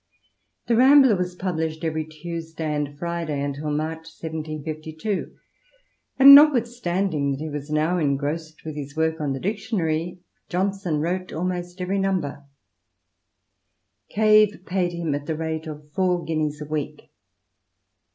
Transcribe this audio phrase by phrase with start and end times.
[0.65, 5.31] The Rambler was pub lished every Tuesday and Friday until March 1752,
[6.17, 10.17] and not withstanding that he was now engrossed with his work on the dictionary,
[10.49, 12.43] Johnson wrote almost every number;
[14.09, 17.11] Cave paid him at the rate of four guineas a week.